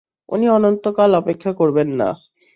উনি 0.29 0.45
অনন্তকাল 0.49 1.11
অপেক্ষা 1.15 1.51
করবেন 1.59 1.89
না! 1.99 2.09